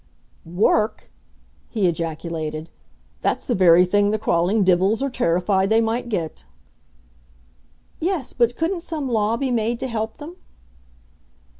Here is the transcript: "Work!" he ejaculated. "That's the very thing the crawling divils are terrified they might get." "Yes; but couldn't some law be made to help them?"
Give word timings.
"Work!" 0.47 1.11
he 1.69 1.87
ejaculated. 1.87 2.71
"That's 3.21 3.45
the 3.45 3.53
very 3.53 3.85
thing 3.85 4.09
the 4.09 4.17
crawling 4.17 4.63
divils 4.63 5.03
are 5.03 5.11
terrified 5.11 5.69
they 5.69 5.79
might 5.79 6.09
get." 6.09 6.43
"Yes; 7.99 8.33
but 8.33 8.55
couldn't 8.55 8.81
some 8.81 9.07
law 9.07 9.37
be 9.37 9.51
made 9.51 9.79
to 9.79 9.87
help 9.87 10.17
them?" 10.17 10.37